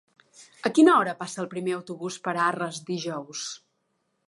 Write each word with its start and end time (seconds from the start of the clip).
A 0.69 0.71
quina 0.77 0.95
hora 1.01 1.13
passa 1.19 1.43
el 1.43 1.51
primer 1.51 1.77
autobús 1.77 2.17
per 2.27 2.35
Arres 2.49 2.83
dijous? 2.91 3.47